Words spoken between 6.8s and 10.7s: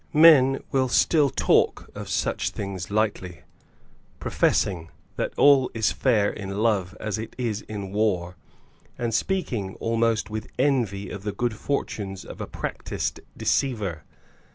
as it is in war, and speaking almost with